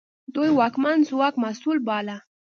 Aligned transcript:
دوی 0.33 0.49
واکمن 0.59 0.97
ځواک 1.09 1.35
مسوول 1.43 1.79
باله. 1.87 2.17